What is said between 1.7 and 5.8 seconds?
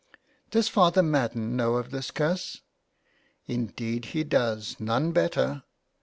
of this curse?"" Indeed he does; none better."